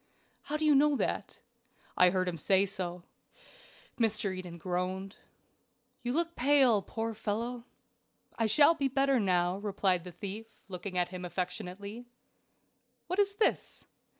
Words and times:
"How 0.45 0.57
do 0.57 0.65
you 0.65 0.73
know 0.73 0.95
that?" 0.95 1.37
"I 1.95 2.09
heard 2.09 2.27
him 2.27 2.39
say 2.39 2.65
so." 2.65 3.03
Mr. 3.99 4.35
Eden 4.35 4.57
groaned. 4.57 5.17
"You 6.01 6.11
look 6.11 6.35
pale, 6.35 6.81
my 6.81 6.85
poor 6.91 7.13
fellow." 7.13 7.65
"I 8.35 8.47
shall 8.47 8.73
be 8.73 8.87
better 8.87 9.19
now," 9.19 9.57
replied 9.59 10.03
the 10.03 10.11
thief, 10.11 10.59
looking 10.67 10.97
at 10.97 11.09
him 11.09 11.23
affectionately. 11.23 12.07
"What 13.05 13.19
is 13.19 13.35
this?" 13.35 13.85